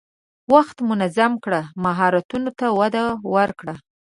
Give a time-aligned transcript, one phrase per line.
[0.53, 3.03] وخت منظم کړه، مهارتونو ته وده
[3.35, 3.75] ورکړه.